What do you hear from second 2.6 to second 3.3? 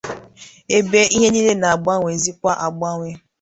agbanwè